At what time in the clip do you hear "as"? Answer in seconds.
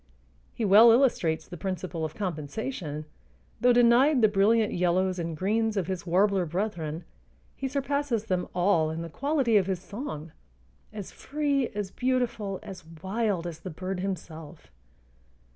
10.91-11.11, 11.75-11.91, 12.63-12.83, 13.45-13.59